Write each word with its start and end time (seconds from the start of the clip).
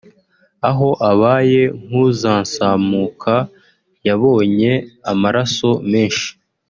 Aho 0.69 0.89
abaye 1.11 1.61
nk’uzansamuka 1.87 3.33
yabonye 4.07 4.71
amaraso 5.11 5.69
menshi 5.91 6.29